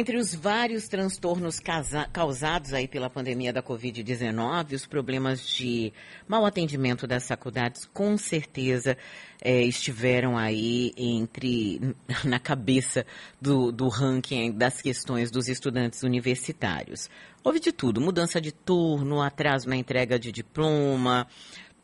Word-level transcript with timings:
Entre 0.00 0.16
os 0.16 0.34
vários 0.34 0.88
transtornos 0.88 1.60
causados 2.10 2.72
aí 2.72 2.88
pela 2.88 3.10
pandemia 3.10 3.52
da 3.52 3.62
Covid-19, 3.62 4.72
os 4.72 4.86
problemas 4.86 5.46
de 5.46 5.92
mau 6.26 6.46
atendimento 6.46 7.06
das 7.06 7.28
faculdades 7.28 7.84
com 7.84 8.16
certeza 8.16 8.96
é, 9.42 9.60
estiveram 9.62 10.38
aí 10.38 10.94
entre 10.96 11.94
na 12.24 12.38
cabeça 12.38 13.04
do, 13.38 13.70
do 13.70 13.88
ranking 13.88 14.52
das 14.52 14.80
questões 14.80 15.30
dos 15.30 15.48
estudantes 15.48 16.02
universitários. 16.02 17.10
Houve 17.44 17.60
de 17.60 17.70
tudo, 17.70 18.00
mudança 18.00 18.40
de 18.40 18.52
turno, 18.52 19.20
atraso 19.20 19.68
na 19.68 19.76
entrega 19.76 20.18
de 20.18 20.32
diploma, 20.32 21.26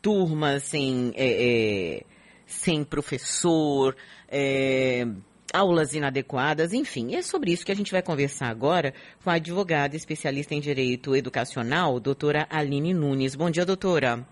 turmas 0.01 0.63
sem, 0.63 1.13
é, 1.15 1.97
é, 1.99 2.03
sem 2.47 2.83
professor, 2.83 3.95
é, 4.27 5.05
aulas 5.53 5.93
inadequadas, 5.93 6.73
enfim. 6.73 7.15
É 7.15 7.21
sobre 7.21 7.51
isso 7.51 7.65
que 7.65 7.71
a 7.71 7.75
gente 7.75 7.91
vai 7.91 8.01
conversar 8.01 8.49
agora 8.49 8.93
com 9.23 9.29
a 9.29 9.33
advogada 9.33 9.95
especialista 9.95 10.53
em 10.53 10.59
direito 10.59 11.15
educacional, 11.15 11.99
doutora 11.99 12.47
Aline 12.49 12.93
Nunes. 12.93 13.35
Bom 13.35 13.49
dia, 13.49 13.65
doutora. 13.65 14.25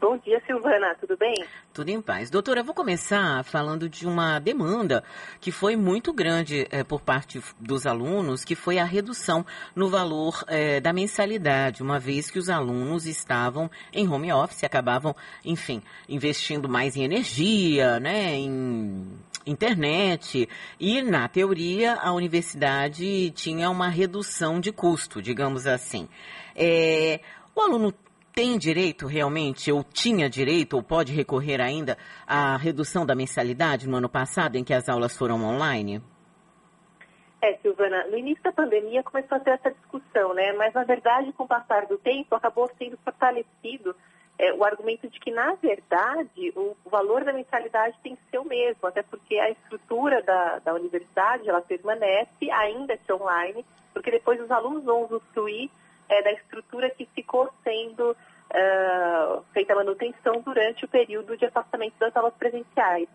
Bom 0.00 0.16
dia, 0.18 0.40
Silvana, 0.46 0.94
tudo 1.00 1.16
bem? 1.16 1.34
Tudo 1.74 1.88
em 1.88 2.00
paz. 2.00 2.30
Doutora, 2.30 2.62
vou 2.62 2.72
começar 2.72 3.42
falando 3.42 3.88
de 3.88 4.06
uma 4.06 4.38
demanda 4.38 5.02
que 5.40 5.50
foi 5.50 5.74
muito 5.74 6.12
grande 6.12 6.68
é, 6.70 6.84
por 6.84 7.00
parte 7.00 7.42
dos 7.58 7.84
alunos, 7.84 8.44
que 8.44 8.54
foi 8.54 8.78
a 8.78 8.84
redução 8.84 9.44
no 9.74 9.88
valor 9.88 10.44
é, 10.46 10.80
da 10.80 10.92
mensalidade, 10.92 11.82
uma 11.82 11.98
vez 11.98 12.30
que 12.30 12.38
os 12.38 12.48
alunos 12.48 13.06
estavam 13.06 13.68
em 13.92 14.08
home 14.08 14.32
office, 14.32 14.62
acabavam, 14.62 15.16
enfim, 15.44 15.82
investindo 16.08 16.68
mais 16.68 16.96
em 16.96 17.02
energia, 17.02 17.98
né, 17.98 18.36
em 18.36 19.18
internet. 19.50 20.48
E, 20.78 21.02
na 21.02 21.28
teoria, 21.28 21.94
a 21.94 22.12
universidade 22.12 23.30
tinha 23.30 23.70
uma 23.70 23.88
redução 23.88 24.60
de 24.60 24.72
custo, 24.72 25.22
digamos 25.22 25.66
assim. 25.66 26.08
É, 26.54 27.20
o 27.54 27.60
aluno 27.60 27.92
tem 28.32 28.56
direito 28.56 29.06
realmente, 29.06 29.72
ou 29.72 29.82
tinha 29.82 30.30
direito, 30.30 30.74
ou 30.74 30.82
pode 30.82 31.12
recorrer 31.12 31.60
ainda 31.60 31.98
à 32.26 32.56
redução 32.56 33.04
da 33.04 33.14
mensalidade 33.14 33.88
no 33.88 33.96
ano 33.96 34.08
passado, 34.08 34.56
em 34.56 34.62
que 34.62 34.72
as 34.72 34.88
aulas 34.88 35.16
foram 35.16 35.42
online? 35.42 36.00
É, 37.42 37.56
Silvana, 37.62 38.06
no 38.08 38.16
início 38.16 38.42
da 38.42 38.52
pandemia 38.52 39.02
começou 39.02 39.36
a 39.36 39.40
ter 39.40 39.50
essa 39.50 39.70
discussão, 39.70 40.34
né? 40.34 40.52
Mas, 40.52 40.74
na 40.74 40.84
verdade, 40.84 41.32
com 41.32 41.44
o 41.44 41.48
passar 41.48 41.86
do 41.86 41.96
tempo, 41.98 42.34
acabou 42.34 42.68
sendo 42.78 42.96
fortalecido 42.98 43.94
é, 44.38 44.52
o 44.52 44.64
argumento 44.64 45.08
de 45.08 45.18
que, 45.18 45.30
na 45.32 45.54
verdade, 45.54 46.52
o, 46.54 46.76
valor 46.88 47.24
da 47.24 47.32
mensalidade 47.32 47.98
tem 48.02 48.14
que 48.14 48.22
ser 48.30 48.38
o 48.38 48.44
mesmo, 48.44 48.86
até 48.86 49.02
porque 49.02 49.36
a 49.38 49.50
estrutura 49.50 50.22
da, 50.22 50.60
da 50.60 50.74
universidade, 50.74 51.48
ela 51.48 51.60
permanece 51.60 52.50
ainda 52.50 52.96
que 52.96 53.12
online, 53.12 53.64
porque 53.92 54.10
depois 54.10 54.40
os 54.40 54.50
alunos 54.50 54.84
vão 54.84 55.04
usufruir 55.04 55.68
é, 56.08 56.22
da 56.22 56.32
estrutura 56.32 56.88
que 56.90 57.04
ficou 57.06 57.50
sendo 57.64 58.12
uh, 58.12 59.44
feita 59.52 59.72
a 59.72 59.76
manutenção 59.76 60.40
durante 60.40 60.84
o 60.84 60.88
período 60.88 61.36
de 61.36 61.44
afastamento 61.44 61.98
das 61.98 62.16
aulas 62.16 62.34
presenciais. 62.34 63.08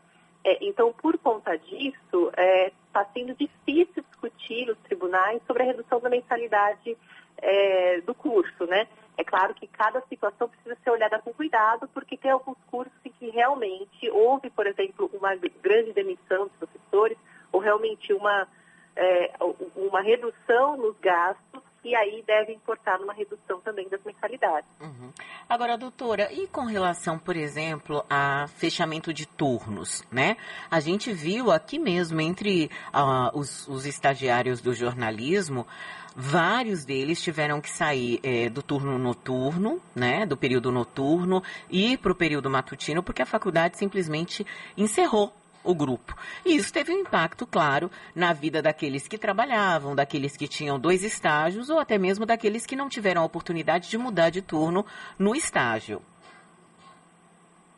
É, 0.44 0.58
então, 0.62 0.92
por 0.92 1.18
conta 1.18 1.58
disso, 1.58 2.30
está 2.30 3.02
é, 3.02 3.06
sendo 3.14 3.34
difícil 3.34 4.04
discutir 4.04 4.68
nos 4.68 4.78
tribunais 4.80 5.42
sobre 5.48 5.64
a 5.64 5.68
redução 5.68 6.02
da 6.02 6.10
mensalidade 6.10 6.98
é, 7.38 8.02
do 8.02 8.14
curso, 8.14 8.66
né? 8.66 8.88
Claro 9.34 9.56
que 9.56 9.66
cada 9.66 10.00
situação 10.02 10.48
precisa 10.48 10.78
ser 10.84 10.92
olhada 10.92 11.18
com 11.18 11.34
cuidado, 11.34 11.88
porque 11.92 12.16
tem 12.16 12.30
alguns 12.30 12.56
cursos 12.70 12.94
em 13.04 13.10
que 13.10 13.32
realmente 13.32 14.08
houve, 14.12 14.48
por 14.52 14.68
exemplo, 14.68 15.10
uma 15.12 15.36
grande 15.36 15.92
demissão 15.92 16.46
de 16.46 16.52
professores, 16.60 17.18
ou 17.52 17.60
realmente 17.60 18.14
uma, 18.14 18.48
é, 18.96 19.34
uma 19.76 20.02
redução 20.02 20.78
nos 20.78 20.96
gastos, 21.00 21.53
e 21.84 21.96
aí 21.96 22.24
deve 22.26 22.54
importar 22.54 23.00
numa 23.00 23.14
redução 23.14 23.60
também 23.62 23.88
das 23.90 24.02
mensalidades. 24.04 24.70
Uhum. 24.80 25.12
Agora, 25.48 25.78
doutora, 25.78 26.32
e 26.32 26.48
com 26.48 26.66
relação, 26.66 27.20
por 27.20 27.36
exemplo, 27.36 28.06
a 28.10 28.48
fechamento 28.48 29.14
de 29.14 29.26
turnos, 29.26 30.04
né? 30.12 30.38
A 30.72 30.80
gente 30.80 31.12
viu 31.12 31.52
aqui 31.52 31.78
mesmo 31.78 32.22
entre 32.22 32.70
uh, 32.94 33.38
os, 33.38 33.68
os 33.68 33.86
estagiários 33.86 34.62
do 34.62 34.74
jornalismo, 34.74 35.68
Vários 36.16 36.86
deles 36.86 37.20
tiveram 37.20 37.60
que 37.60 37.70
sair 37.70 38.20
é, 38.22 38.48
do 38.48 38.62
turno 38.62 39.00
noturno, 39.00 39.82
né, 39.96 40.28
do 40.28 40.38
período 40.38 40.72
noturno, 40.72 41.42
e 41.72 41.98
para 41.98 42.12
o 42.12 42.16
período 42.16 42.52
matutino, 42.52 43.02
porque 43.02 43.24
a 43.24 43.26
faculdade 43.26 43.80
simplesmente 43.80 44.46
encerrou 44.78 45.34
o 45.64 45.74
grupo. 45.74 46.16
E 46.46 46.56
isso 46.56 46.74
teve 46.74 46.92
um 46.92 47.00
impacto, 47.00 47.46
claro, 47.48 47.90
na 48.16 48.34
vida 48.34 48.62
daqueles 48.62 49.08
que 49.08 49.18
trabalhavam, 49.18 49.96
daqueles 49.96 50.36
que 50.36 50.48
tinham 50.48 50.80
dois 50.80 51.04
estágios 51.04 51.70
ou 51.70 51.80
até 51.80 51.98
mesmo 51.98 52.26
daqueles 52.26 52.66
que 52.66 52.76
não 52.76 52.90
tiveram 52.90 53.22
a 53.22 53.26
oportunidade 53.26 53.90
de 53.90 53.98
mudar 53.98 54.30
de 54.30 54.42
turno 54.42 54.86
no 55.18 55.36
estágio. 55.36 56.02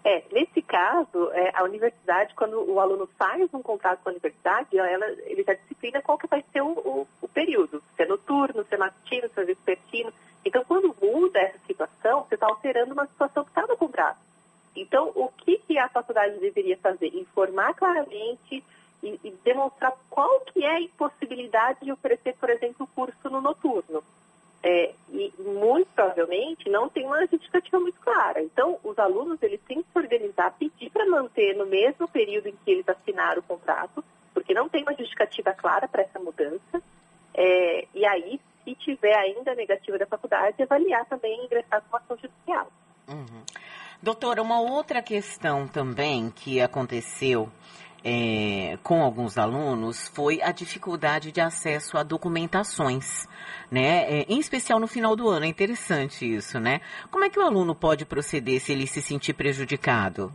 É, 0.08 0.24
nesse 0.32 0.62
caso, 0.62 1.32
é, 1.32 1.52
a 1.56 1.64
universidade, 1.64 2.36
quando 2.36 2.62
o 2.72 2.80
aluno 2.80 3.10
faz 3.18 3.52
um 3.52 3.62
contrato 3.64 4.04
com 4.04 4.10
a 4.10 4.12
universidade, 4.12 4.78
ela, 4.78 5.08
ele 5.26 5.44
já 5.44 5.56
disciplina 5.56 6.00
qual 6.00 6.16
que 6.16 6.28
vai 6.28 6.46
ser 6.54 6.62
o, 6.62 6.74
o, 6.74 7.08
o 7.24 7.28
período, 7.28 7.82
se 7.96 8.04
é 8.04 8.06
noturno, 8.06 8.64
se 8.64 8.76
é 8.76 8.78
matutino, 8.78 9.28
se 9.28 9.42
é 9.42 9.44
vespertino. 9.44 10.14
Então, 10.46 10.64
quando 10.64 10.96
muda 11.02 11.40
essa 11.40 11.58
situação, 11.66 12.24
você 12.24 12.36
está 12.36 12.46
alterando 12.46 12.94
uma 12.94 13.08
situação 13.08 13.44
que 13.44 13.50
está 13.50 13.66
no 13.66 13.76
contrato. 13.76 14.20
Então, 14.76 15.12
o 15.16 15.30
que, 15.30 15.58
que 15.60 15.80
a 15.80 15.90
faculdade 15.90 16.38
deveria 16.38 16.78
Informar 17.56 17.74
claramente 17.74 18.64
e, 19.02 19.20
e 19.24 19.32
demonstrar 19.44 19.94
qual 20.10 20.42
que 20.42 20.64
é 20.64 20.76
a 20.76 20.82
impossibilidade 20.82 21.80
de 21.82 21.92
oferecer, 21.92 22.36
por 22.36 22.50
exemplo, 22.50 22.86
o 22.86 22.88
curso 22.88 23.30
no 23.30 23.40
noturno. 23.40 24.04
É, 24.62 24.94
e 25.10 25.32
muito 25.38 25.88
provavelmente 25.94 26.68
não 26.70 26.90
tem 26.90 27.06
uma 27.06 27.26
justificativa 27.28 27.80
muito 27.80 28.00
clara. 28.00 28.42
Então, 28.42 28.80
os 28.84 28.98
alunos 28.98 29.42
eles 29.44 29.62
têm 29.68 29.84
que 29.84 29.92
se 29.92 29.98
organizar, 29.98 30.56
pedir 30.58 30.90
para 30.90 31.06
manter 31.06 31.56
no 31.56 31.68
mesmo 31.68 32.08
período 32.08 32.48
em 32.48 32.56
que 32.66 32.72
eles 32.72 32.90
assinaram 32.90 33.42
o 33.42 33.44
contrato, 33.44 34.04
porque 34.34 34.54
não 34.54 34.68
tem 34.68 34.82
uma 34.82 34.96
justificativa 34.96 35.54
clara 35.54 35.88
para 35.88 36.02
essa 36.02 36.20
mudança. 36.20 36.82
É, 37.34 37.88
e 37.94 38.06
aí, 38.06 38.42
se 38.64 38.76
tiver 38.76 39.16
ainda 39.16 39.54
negativa 39.54 40.00
da 40.00 40.08
faculdade, 40.08 40.64
avaliar 40.64 41.06
também 41.06 41.46
ingressar 41.46 41.84
com 41.90 41.98
ação 41.98 42.18
judicial. 42.18 42.68
Uhum. 43.08 43.44
Doutora, 44.06 44.40
uma 44.40 44.62
outra 44.62 45.02
questão 45.02 45.68
também 45.68 46.30
que 46.30 46.62
aconteceu 46.62 47.50
é, 48.04 48.78
com 48.84 49.02
alguns 49.02 49.36
alunos 49.36 50.08
foi 50.10 50.40
a 50.44 50.52
dificuldade 50.52 51.32
de 51.32 51.42
acesso 51.42 51.98
a 51.98 52.04
documentações, 52.04 53.28
né? 53.72 54.04
É, 54.08 54.26
em 54.30 54.38
especial 54.38 54.80
no 54.80 54.86
final 54.86 55.16
do 55.16 55.28
ano. 55.28 55.48
É 55.48 55.48
interessante 55.48 56.24
isso, 56.24 56.60
né? 56.60 56.82
Como 57.10 57.24
é 57.24 57.32
que 57.32 57.40
o 57.40 57.42
aluno 57.42 57.74
pode 57.74 58.06
proceder 58.06 58.62
se 58.62 58.74
ele 58.74 58.86
se 58.86 59.02
sentir 59.02 59.34
prejudicado? 59.34 60.32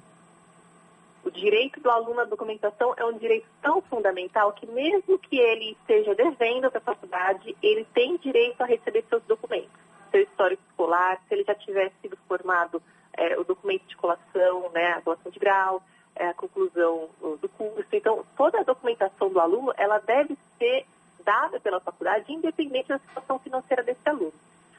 O 1.25 1.31
direito 1.31 1.78
do 1.78 1.91
aluno 1.92 2.22
à 2.22 2.25
documentação 2.25 2.92
é 2.97 3.04
um 3.04 3.16
direito 3.16 3.47
tão 3.62 3.81
fundamental 3.82 4.52
que 4.52 4.66
mesmo 4.66 5.16
que 5.16 5.38
ele 5.38 5.76
esteja 5.81 6.12
devendo 6.16 6.69
para 6.72 6.81
a 6.81 6.82
faculdade, 6.82 7.56
ele 7.62 7.87
tem 7.94 8.16
direito 8.16 8.60
a 8.62 8.66
receber 8.66 9.04
seus 9.08 9.22
documentos, 9.28 9.70
seu 10.10 10.22
histórico 10.22 10.60
escolar, 10.69 11.22
se 11.28 11.34
ele 11.34 11.44
já 11.44 11.54
tiver 11.54 11.92
sido 12.02 12.19
formado, 12.26 12.82
é, 13.15 13.38
o 13.38 13.44
documento 13.44 13.87
de 13.87 13.97
colação, 13.97 14.71
né, 14.71 14.93
a 14.93 15.03
colação 15.03 15.31
de 15.31 15.38
grau, 15.38 15.82
é, 16.16 16.28
a 16.28 16.34
conclusão 16.34 17.09
do 17.41 17.48
curso. 17.48 17.87
Então, 17.93 18.25
toda 18.37 18.60
a 18.60 18.65
documentação 18.65 19.28
do 19.31 19.41
aluno, 19.41 19.72
ela 19.76 19.98
deve 19.98 20.37
ser 20.59 20.87
dada 21.25 21.60
pela 21.60 21.81
faculdade, 21.81 22.32
independente 22.32 22.88
da 22.88 22.99
situação 22.99 23.38
financeira 23.38 23.82
desse 23.82 24.09
aluno. 24.09 24.32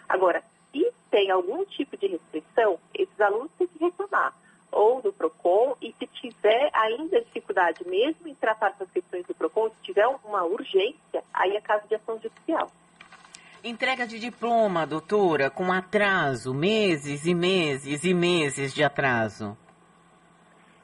Agora, 0.07 0.43
se 0.71 0.91
tem 1.09 1.29
algum 1.31 1.63
tipo 1.65 1.97
de 1.97 2.07
restrição, 2.07 2.79
esses 2.93 3.19
alunos 3.21 3.51
têm 3.57 3.67
que 3.67 3.79
reclamar 3.79 4.33
ou 4.71 5.01
do 5.01 5.11
PROCON, 5.11 5.75
e 5.81 5.93
se 5.99 6.07
tiver 6.07 6.69
ainda 6.73 7.21
dificuldade 7.21 7.85
mesmo 7.85 8.27
em 8.27 8.35
tratar 8.35 8.69
essas 8.69 8.89
questões 8.89 9.25
do 9.25 9.35
PROCON, 9.35 9.69
se 9.69 9.83
tiver 9.83 10.03
alguma 10.03 10.43
urgência, 10.45 11.23
aí 11.33 11.55
é 11.55 11.61
caso 11.61 11.87
de 11.87 11.95
ação 11.95 12.17
judicial. 12.19 12.71
Entrega 13.63 14.07
de 14.07 14.17
diploma, 14.17 14.87
doutora, 14.87 15.51
com 15.51 15.71
atraso, 15.71 16.51
meses 16.51 17.27
e 17.27 17.35
meses 17.35 18.03
e 18.03 18.11
meses 18.11 18.73
de 18.73 18.83
atraso. 18.83 19.55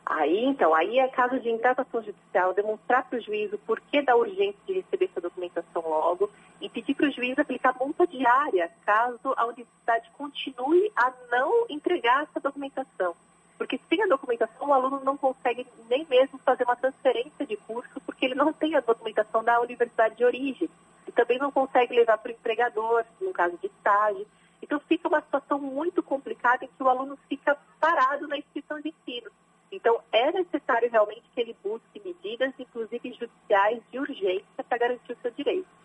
Aí, 0.05 0.45
então, 0.45 0.75
aí 0.75 0.99
é 0.99 1.07
caso 1.07 1.39
de 1.39 1.49
entrar 1.49 1.75
judicial, 1.91 2.53
demonstrar 2.53 3.03
para 3.09 3.17
o 3.17 3.21
juiz 3.21 3.51
o 3.51 3.57
porquê 3.57 4.03
da 4.03 4.15
urgência 4.15 4.59
de 4.67 4.73
receber 4.73 5.05
essa 5.05 5.19
documentação 5.19 5.81
logo 5.81 6.29
e 6.61 6.69
pedir 6.69 6.93
para 6.93 7.07
o 7.07 7.11
juiz 7.11 7.37
aplicar 7.39 7.75
multa 7.79 8.05
diária 8.05 8.69
caso 8.85 9.33
a 9.35 9.45
universidade 9.45 10.11
continue 10.15 10.91
a 10.95 11.11
não 11.31 11.65
entregar 11.69 12.23
essa 12.23 12.39
documentação. 12.39 13.15
Porque 13.57 13.79
sem 13.89 14.03
a 14.03 14.07
documentação, 14.07 14.69
o 14.69 14.73
aluno 14.73 15.01
não 15.03 15.17
consegue 15.17 15.65
nem 15.89 16.05
mesmo 16.07 16.37
fazer 16.37 16.63
uma 16.63 16.75
transferência 16.75 17.43
de 17.43 17.57
curso, 17.57 17.99
porque 18.05 18.27
ele 18.27 18.35
não 18.35 18.53
tem 18.53 18.75
a 18.75 18.81
documentação 18.81 19.43
da 19.43 19.59
universidade 19.59 20.15
de 20.15 20.23
origem. 20.23 20.69
Também 21.17 21.39
não 21.39 21.51
consegue 21.51 21.95
levar 21.95 22.19
para 22.19 22.29
o 22.29 22.35
empregador, 22.35 23.03
no 23.19 23.33
caso 23.33 23.57
de 23.57 23.65
estágio. 23.65 24.27
Então 24.61 24.79
fica 24.81 25.07
uma 25.07 25.19
situação 25.19 25.57
muito 25.57 26.03
complicada 26.03 26.63
em 26.63 26.67
que 26.67 26.83
o 26.83 26.87
aluno 26.87 27.17
fica 27.27 27.57
parado 27.79 28.27
na 28.27 28.37
instituição 28.37 28.79
de 28.79 28.89
ensino 28.89 29.31
Então, 29.71 29.99
é 30.11 30.31
necessário 30.31 30.89
realmente 30.91 31.23
que 31.33 31.41
ele 31.41 31.55
busque 31.63 31.99
medidas, 32.05 32.53
inclusive 32.59 33.13
judiciais, 33.13 33.81
de 33.91 33.97
urgência 33.97 34.63
para 34.63 34.77
garantir 34.77 35.11
o 35.11 35.17
seu 35.23 35.31
direito. 35.31 35.76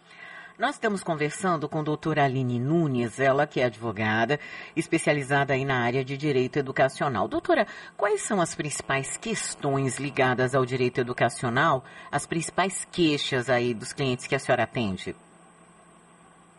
Nós 0.58 0.75
estamos 0.75 1.02
conversando 1.02 1.66
com 1.66 1.81
a 1.81 1.82
doutora 1.82 2.25
Aline 2.25 2.60
Nunes, 2.60 3.19
ela 3.19 3.46
que 3.46 3.60
é 3.60 3.64
advogada, 3.64 4.38
especializada 4.76 5.54
aí 5.54 5.64
na 5.64 5.82
área 5.82 6.04
de 6.04 6.16
direito 6.16 6.58
educacional. 6.58 7.26
Doutora, 7.26 7.66
quais 7.96 8.20
são 8.22 8.40
as 8.40 8.54
principais 8.54 9.16
questões 9.16 9.99
ligadas 9.99 10.54
ao 10.54 10.66
direito 10.66 11.00
educacional, 11.00 11.82
as 12.10 12.26
principais 12.26 12.84
queixas 12.93 13.49
aí 13.49 13.72
dos 13.72 13.94
clientes 13.94 14.26
que 14.26 14.34
a 14.34 14.38
senhora 14.38 14.64
atende? 14.64 15.16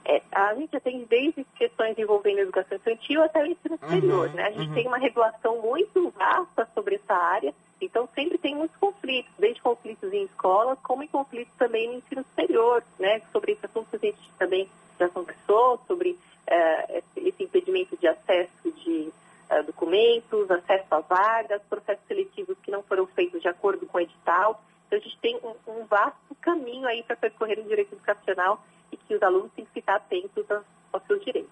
É, 0.06 0.22
a 0.32 0.56
gente 0.56 0.76
atende 0.76 1.06
desde 1.06 1.46
questões 1.56 1.98
envolvendo 1.98 2.40
educação 2.40 2.78
infantil 2.78 3.24
até 3.24 3.44
o 3.44 3.46
ensino 3.46 3.78
superior, 3.78 4.28
uhum, 4.28 4.34
né? 4.34 4.44
A 4.48 4.52
gente 4.52 4.70
uhum. 4.70 4.74
tem 4.74 4.88
uma 4.88 4.98
regulação 4.98 5.62
muito 5.62 6.12
vasta 6.18 6.68
sobre 6.74 6.96
essa 6.96 7.14
área, 7.14 7.54
então 7.82 8.08
sempre 8.16 8.38
tem 8.38 8.56
muitos 8.56 8.78
conflitos, 8.78 9.32
desde 9.38 9.62
conflitos 9.62 10.12
em 10.14 10.24
escolas, 10.24 10.78
como 10.84 11.04
em 11.04 11.08
conflitos 11.08 11.54
também 11.58 11.88
no 11.88 11.96
ensino 11.96 12.24
superior, 12.24 12.84
né? 13.00 13.22
Sobre 13.32 13.54
esse 13.54 13.66
assunto 13.66 13.90
que 13.90 13.96
a 13.96 14.12
gente 14.12 14.32
também 14.38 14.70
já 15.00 15.10
conversou, 15.10 15.80
sobre 15.88 16.12
uh, 16.12 17.04
esse 17.16 17.44
impedimento 17.44 17.98
de 17.98 18.08
acesso 18.08 18.72
de 18.72 19.12
uh, 19.52 19.64
documentos, 19.66 20.50
acesso 20.50 20.88
a 20.92 21.00
vagas, 21.02 21.62
processos 21.70 22.06
seletivos 22.08 22.58
que 22.64 22.72
não 22.72 22.84
foram 22.84 23.06
feitos 23.08 23.42
de 23.42 23.48
acordo 23.48 23.86
com 23.86 23.98
o 23.98 24.02
edital. 24.02 24.64
Então 24.88 25.00
a 25.00 25.02
gente 25.02 25.18
tem 25.20 25.40
um, 25.44 25.72
um 25.72 25.86
vasto 25.86 26.36
caminho 26.42 26.88
aí 26.88 27.04
para 27.04 27.16
percorrer 27.16 27.58
no 27.58 27.68
direito 27.68 27.94
educacional 27.94 28.64
e 28.92 28.98
que 28.98 29.16
os 29.16 29.22
alunos 29.24 29.52
têm 29.54 29.66
que 29.66 29.72
ficar 29.72 29.96
atentos 29.96 30.46
aos 30.92 31.04
seus 31.08 31.24
direitos. 31.24 31.52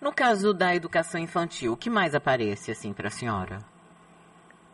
No 0.00 0.12
caso 0.12 0.52
da 0.52 0.74
educação 0.74 1.20
infantil, 1.20 1.72
o 1.72 1.76
que 1.76 1.88
mais 1.88 2.14
aparece 2.14 2.70
assim 2.70 2.92
para 2.92 3.08
a 3.08 3.10
senhora? 3.10 3.58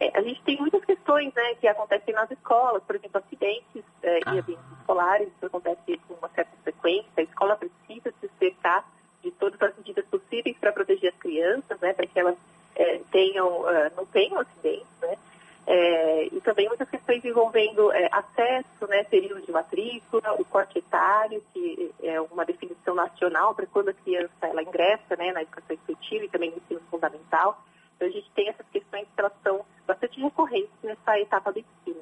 É, 0.00 0.18
a 0.18 0.22
gente 0.22 0.42
tem 0.42 0.58
muitas 0.58 0.71
questões 1.12 1.34
né, 1.34 1.54
que 1.60 1.68
acontecem 1.68 2.14
nas 2.14 2.30
escolas, 2.30 2.82
por 2.84 2.96
exemplo, 2.96 3.18
acidentes 3.18 3.84
é, 4.02 4.20
ah. 4.24 4.34
e 4.34 4.38
ambientes 4.38 4.64
escolares, 4.78 5.28
isso 5.28 5.46
acontece 5.46 6.00
com 6.08 6.14
uma 6.14 6.28
certa 6.30 6.52
frequência. 6.62 7.10
A 7.16 7.22
escola 7.22 7.56
precisa 7.56 8.12
se 8.20 8.30
cercar 8.38 8.84
de 9.22 9.30
todas 9.32 9.60
as 9.60 9.76
medidas 9.76 10.04
possíveis 10.06 10.56
para 10.58 10.72
proteger 10.72 11.12
as 11.12 11.18
crianças, 11.18 11.78
né, 11.80 11.92
para 11.92 12.06
que 12.06 12.18
elas 12.18 12.36
é, 12.74 13.00
tenham, 13.10 13.60
uh, 13.60 13.92
não 13.96 14.06
tenham 14.06 14.40
acidentes, 14.40 14.86
né? 15.00 15.16
É, 15.64 16.26
e 16.26 16.40
também 16.40 16.66
muitas 16.66 16.90
questões 16.90 17.24
envolvendo 17.24 17.92
é, 17.92 18.08
acesso, 18.10 18.84
né, 18.88 19.04
período 19.04 19.42
de 19.42 19.52
matrícula, 19.52 20.34
o 20.36 20.44
corte 20.44 20.80
etário, 20.80 21.40
que 21.52 21.94
é 22.02 22.20
uma 22.20 22.44
definição 22.44 22.96
nacional 22.96 23.54
para 23.54 23.66
quando 23.66 23.90
a 23.90 23.92
criança 23.92 24.32
ela 24.42 24.60
ingressa 24.60 25.14
né, 25.16 25.30
na 25.30 25.42
educação 25.42 25.76
infantil 25.76 26.24
e 26.24 26.28
também 26.28 26.50
no 26.50 26.56
ensino 26.56 26.80
fundamental. 26.90 27.62
Então 27.94 28.08
a 28.08 28.10
gente 28.10 28.28
tem 28.32 28.48
essas 28.48 28.66
questões 28.72 29.04
que 29.04 29.20
elas 29.20 29.32
são 29.44 29.64
bastante 29.86 30.20
recorrentes 30.20 30.70
nessa 30.82 31.18
etapa 31.18 31.52
do 31.52 31.58
ensino. 31.58 32.00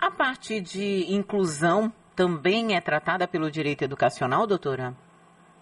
A 0.00 0.10
parte 0.10 0.60
de 0.60 1.12
inclusão 1.12 1.92
também 2.14 2.76
é 2.76 2.80
tratada 2.80 3.26
pelo 3.26 3.50
direito 3.50 3.82
educacional, 3.82 4.46
doutora? 4.46 4.94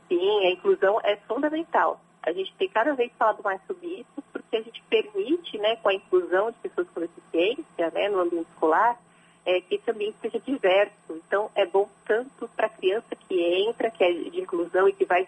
Sim, 0.08 0.46
a 0.46 0.50
inclusão 0.50 0.98
é 1.04 1.16
fundamental. 1.16 2.00
A 2.22 2.32
gente 2.32 2.52
tem 2.58 2.68
cada 2.68 2.94
vez 2.94 3.12
falado 3.18 3.42
mais 3.42 3.60
sobre 3.66 3.86
isso, 3.86 4.22
porque 4.32 4.56
a 4.56 4.62
gente 4.62 4.82
permite, 4.88 5.56
né, 5.58 5.76
com 5.76 5.88
a 5.88 5.94
inclusão 5.94 6.50
de 6.50 6.56
pessoas 6.58 6.88
com 6.94 7.00
deficiência, 7.00 7.90
né, 7.92 8.08
no 8.08 8.20
ambiente 8.20 8.48
escolar, 8.48 8.98
é, 9.46 9.60
que 9.60 9.76
esse 9.76 9.90
ambiente 9.90 10.16
seja 10.20 10.40
diverso. 10.40 10.92
Então, 11.10 11.50
é 11.54 11.64
bom 11.64 11.88
tanto 12.06 12.48
para 12.48 12.66
a 12.66 12.70
criança 12.70 13.14
que 13.16 13.40
entra, 13.68 13.90
que 13.90 14.02
é 14.02 14.12
de 14.12 14.40
inclusão 14.40 14.88
e 14.88 14.92
que 14.92 15.04
vai 15.04 15.26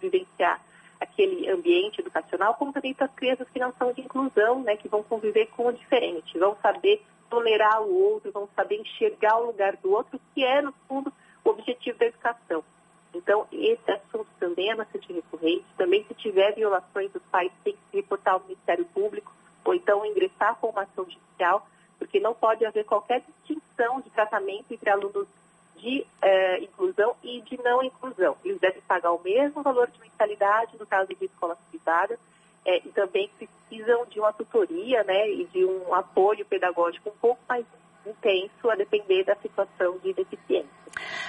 vivenciar 0.00 0.60
aquele 1.00 1.50
ambiente 1.50 2.02
educacional, 2.42 2.54
como 2.54 2.72
também 2.72 2.94
para 2.94 3.06
as 3.06 3.14
crianças 3.14 3.48
que 3.48 3.60
não 3.60 3.72
são 3.78 3.92
de 3.92 4.00
inclusão, 4.00 4.62
né, 4.62 4.76
que 4.76 4.88
vão 4.88 5.02
conviver 5.02 5.46
com 5.56 5.66
o 5.66 5.72
diferente, 5.72 6.38
vão 6.38 6.56
saber 6.60 7.02
tolerar 7.30 7.82
o 7.82 7.94
outro, 7.94 8.32
vão 8.32 8.48
saber 8.54 8.80
enxergar 8.80 9.38
o 9.38 9.46
lugar 9.46 9.76
do 9.76 9.92
outro, 9.92 10.20
que 10.34 10.44
é, 10.44 10.60
no 10.60 10.72
fundo, 10.88 11.12
o 11.44 11.50
objetivo 11.50 11.98
da 11.98 12.06
educação. 12.06 12.64
Então, 13.14 13.46
esse 13.52 13.90
assunto 13.90 14.28
também 14.38 14.70
é 14.70 14.74
bastante 14.74 15.12
recorrente. 15.12 15.64
Também, 15.76 16.04
se 16.04 16.14
tiver 16.14 16.54
violações, 16.54 17.14
os 17.14 17.22
pais 17.30 17.52
têm 17.62 17.74
que 17.74 17.80
se 17.90 17.96
reportar 17.96 18.34
ao 18.34 18.40
Ministério 18.40 18.84
Público 18.86 19.32
ou 19.64 19.74
então 19.74 20.04
ingressar 20.04 20.56
com 20.56 20.68
uma 20.68 20.82
ação 20.82 21.04
judicial, 21.04 21.66
porque 21.98 22.18
não 22.18 22.34
pode 22.34 22.64
haver 22.64 22.84
qualquer 22.84 23.22
distinção 23.22 24.00
de 24.00 24.10
tratamento 24.10 24.72
entre 24.72 24.90
alunos 24.90 25.28
de 25.76 26.06
eh, 26.22 26.60
inclusão 26.60 27.14
e 27.22 27.40
de 27.42 27.60
não 27.62 27.82
inclusão. 27.82 28.36
Eles 28.44 28.60
devem 28.60 28.80
pagar 28.82 29.12
o 29.12 29.22
mesmo 29.22 29.62
valor 29.62 29.88
de 29.88 30.00
mensalidade, 30.00 30.76
no 30.78 30.86
caso 30.86 31.08
de 31.14 31.24
escolas 31.24 31.58
privadas, 31.70 32.18
eh, 32.64 32.82
e 32.84 32.88
também 32.90 33.30
precisam 33.36 34.06
de 34.06 34.20
uma 34.20 34.32
tutoria 34.32 35.02
né, 35.04 35.30
e 35.30 35.44
de 35.46 35.64
um 35.64 35.94
apoio 35.94 36.44
pedagógico 36.44 37.10
um 37.10 37.18
pouco 37.20 37.40
mais 37.48 37.64
intenso, 38.06 38.70
a 38.70 38.74
depender 38.74 39.24
da 39.24 39.36
situação. 39.36 39.98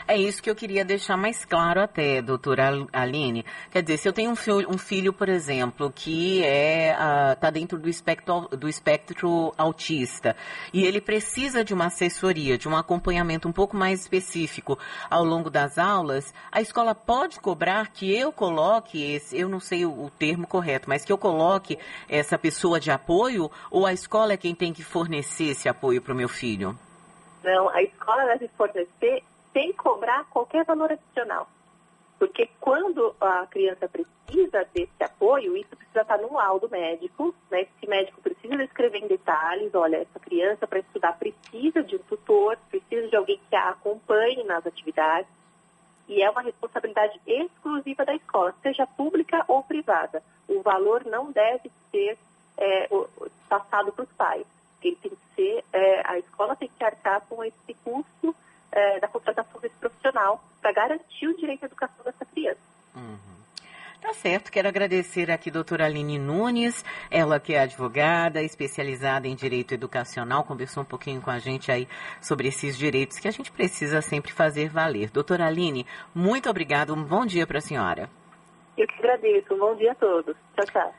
É 0.06 0.18
isso 0.18 0.44
que 0.44 0.50
eu 0.50 0.56
queria 0.56 0.84
deixar 0.84 1.16
mais 1.16 1.46
claro 1.46 1.82
até, 1.82 2.22
doutora 2.22 2.86
Aline. 2.92 3.46
Quer 3.72 3.82
dizer, 3.82 3.98
se 3.98 4.08
eu 4.08 4.14
tenho 4.14 4.32
um 4.32 4.36
filho, 4.36 4.70
um 4.70 4.78
filho 4.78 5.14
por 5.14 5.30
exemplo, 5.30 5.92
que 5.92 6.40
está 6.40 6.48
é, 6.48 6.94
uh, 6.94 7.40
tá 7.40 7.50
dentro 7.50 7.78
do 7.78 7.90
espectro, 7.90 8.50
do 8.50 8.68
espectro 8.68 9.54
autista 9.58 10.36
e 10.74 10.84
ele 10.84 11.00
precisa 11.00 11.64
de 11.64 11.74
uma 11.74 11.86
assessoria, 11.86 12.58
de 12.58 12.68
um 12.68 12.76
acompanhamento 12.76 13.48
um 13.48 13.52
pouco 13.54 13.78
mais 13.78 14.02
específico 14.02 14.78
ao 15.10 15.24
longo 15.24 15.50
das 15.50 15.78
aulas, 15.78 16.34
a 16.52 16.62
escola 16.62 16.94
pode 16.94 17.40
cobrar 17.40 17.88
que 17.88 18.14
eu 18.14 18.32
coloque 18.32 19.02
esse, 19.02 19.38
eu 19.38 19.48
não 19.48 19.60
sei 19.60 19.86
o 19.86 20.12
termo 20.20 20.46
correto, 20.46 20.90
mas 20.90 21.06
que 21.06 21.12
eu 21.12 21.18
coloque 21.18 21.80
essa 22.10 22.38
pessoa 22.38 22.80
de 22.80 22.92
apoio 22.92 23.50
ou 23.72 23.86
a 23.86 23.94
escola 23.94 24.34
é 24.34 24.38
quem 24.38 24.54
tem 24.54 24.74
que 24.74 24.84
fornecer 24.84 25.46
esse 25.46 25.70
apoio 25.70 26.02
para 26.02 26.14
o 26.14 26.18
meu 26.18 26.28
filho? 26.28 26.78
Não, 27.44 27.70
a 27.70 27.82
escola 27.82 28.26
deve 28.26 28.50
fornecer 28.58 29.24
sem 29.54 29.72
cobrar 29.74 30.26
qualquer 30.26 30.66
valor 30.66 30.92
adicional. 30.92 31.48
Porque 32.20 32.50
quando 32.60 33.16
a 33.20 33.46
criança 33.48 33.88
precisa 33.88 34.66
desse 34.74 35.04
apoio, 35.04 35.58
isso 35.58 35.76
precisa 35.76 36.02
estar 36.02 36.18
no 36.18 36.34
laudo 36.34 36.70
médico, 36.70 37.36
né? 37.52 37.62
Esse 37.62 37.88
médico 37.88 38.22
precisa 38.22 38.58
descrever 38.58 39.00
em 39.00 39.08
detalhes, 39.08 39.74
olha, 39.76 39.98
essa 39.98 40.20
criança 40.20 40.66
para 40.66 40.80
estudar 40.80 41.14
precisa 41.20 41.84
de 41.84 41.96
um 41.96 42.00
tutor, 42.00 42.58
precisa 42.70 43.08
de 43.08 43.16
alguém 43.16 43.40
que 43.50 43.56
a 43.56 43.70
acompanhe 43.70 44.44
nas 44.44 44.66
atividades. 44.66 45.30
E 46.08 46.22
é 46.22 46.30
uma 46.30 46.42
responsabilidade 46.42 47.20
exclusiva 47.26 48.06
da 48.06 48.16
escola, 48.16 48.54
seja 48.62 48.86
pública 48.86 49.44
ou 49.48 49.64
privada. 49.64 50.24
O 50.48 50.62
valor 50.62 51.06
não 51.06 51.32
deve 51.32 51.72
ser 51.92 52.18
é, 52.58 52.90
passado 53.48 53.92
para 53.92 54.04
os 54.04 54.12
pais. 54.12 54.46
Ele 54.82 54.98
tem 54.98 55.12
que 55.12 55.36
ser, 55.36 55.64
é, 55.72 56.02
a 56.06 56.18
escola 56.20 56.56
tem 56.56 56.70
que 56.70 56.84
arcar 56.84 57.22
com 57.28 57.44
esse 57.44 57.74
custo 57.84 58.36
é, 58.74 59.00
da 59.00 59.08
contratação 59.08 59.62
desse 59.62 59.76
profissional 59.76 60.44
para 60.60 60.72
garantir 60.72 61.28
o 61.28 61.38
direito 61.38 61.64
à 61.64 61.66
educação 61.68 62.04
dessa 62.04 62.26
criança. 62.26 62.60
Uhum. 62.96 63.18
Tá 64.02 64.12
certo, 64.24 64.50
quero 64.50 64.70
agradecer 64.70 65.30
aqui 65.30 65.50
a 65.50 65.52
doutora 65.54 65.84
Aline 65.84 66.18
Nunes, 66.18 66.86
ela 67.12 67.42
que 67.42 67.54
é 67.54 67.60
advogada, 67.60 68.42
especializada 68.42 69.28
em 69.28 69.36
direito 69.36 69.74
educacional, 69.74 70.46
conversou 70.46 70.84
um 70.84 70.86
pouquinho 70.86 71.20
com 71.22 71.30
a 71.30 71.40
gente 71.40 71.70
aí 71.70 71.90
sobre 72.22 72.48
esses 72.48 72.78
direitos 72.78 73.20
que 73.20 73.28
a 73.28 73.32
gente 73.32 73.52
precisa 73.52 74.02
sempre 74.02 74.32
fazer 74.32 74.70
valer. 74.70 75.12
Doutora 75.12 75.46
Aline, 75.46 75.86
muito 76.16 76.50
obrigada, 76.50 76.94
um 76.94 77.04
bom 77.04 77.26
dia 77.26 77.46
para 77.46 77.58
a 77.58 77.62
senhora. 77.62 78.10
Eu 78.78 78.88
que 78.88 78.96
agradeço, 79.00 79.54
um 79.54 79.60
bom 79.60 79.76
dia 79.76 79.92
a 79.92 79.96
todos. 79.96 80.38
Tchau, 80.56 80.66
tchau. 80.72 80.94